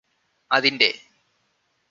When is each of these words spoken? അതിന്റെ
അതിന്റെ 0.51 0.89